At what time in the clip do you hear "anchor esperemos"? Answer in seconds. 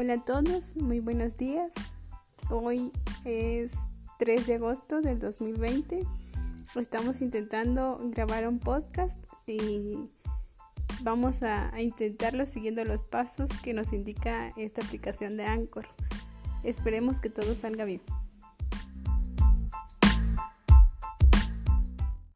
15.46-17.20